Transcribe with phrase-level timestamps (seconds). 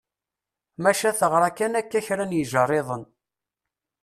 [0.83, 3.03] Maca teɣra kan akka kra n yijerriden.